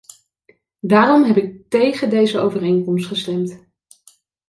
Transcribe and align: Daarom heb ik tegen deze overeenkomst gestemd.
Daarom 0.79 1.23
heb 1.23 1.37
ik 1.37 1.69
tegen 1.69 2.09
deze 2.09 2.39
overeenkomst 2.39 3.07
gestemd. 3.07 3.65